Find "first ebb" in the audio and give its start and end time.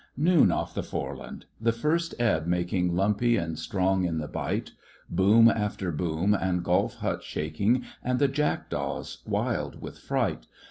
1.71-2.47